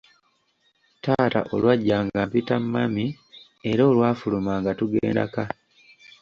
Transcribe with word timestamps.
Taata 1.03 1.39
olwajja 1.53 1.97
nga 2.05 2.21
mpita 2.27 2.55
mami 2.73 3.05
era 3.71 3.83
olwafuluma 3.91 4.53
nga 4.61 4.71
tugenda 4.79 5.23
ka. 5.33 5.45